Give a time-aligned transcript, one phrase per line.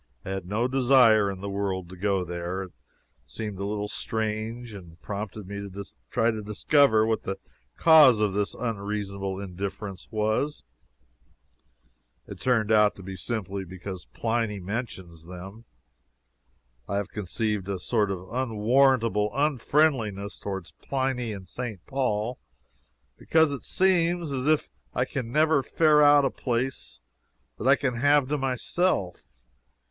[0.25, 2.69] I had no desire in the world to go there.
[2.69, 2.75] This
[3.35, 7.37] seemed a little strange, and prompted me to try to discover what the
[7.77, 10.63] cause of this unreasonable indifference was.
[12.25, 15.65] It turned out to be simply because Pliny mentions them.
[16.89, 21.85] I have conceived a sort of unwarrantable unfriendliness toward Pliny and St.
[21.85, 22.39] Paul,
[23.19, 27.01] because it seems as if I can never ferret out a place
[27.59, 29.27] that I can have to myself.